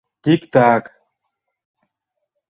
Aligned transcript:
—Тик-так. 0.23 0.83